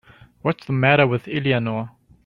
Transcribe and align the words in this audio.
What's 0.41 0.65
the 0.65 0.73
matter 0.73 1.05
with 1.05 1.27
Eleanor? 1.27 1.91